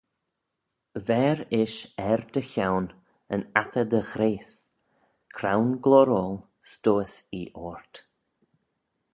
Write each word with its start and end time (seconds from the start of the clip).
Ver 1.07 1.37
ish 1.61 1.79
er 2.09 2.19
dty 2.31 2.43
chione 2.51 2.91
yn 3.33 3.43
attey 3.61 3.87
dy 3.91 4.01
ghrayse: 4.11 4.57
crown 5.35 5.69
gloyroil 5.83 6.37
stowys 6.71 7.13
ee 7.39 7.51
ort. 7.69 7.93